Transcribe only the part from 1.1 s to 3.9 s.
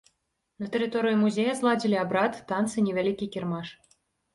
музея зладзілі абрад, танцы, невялікі кірмаш.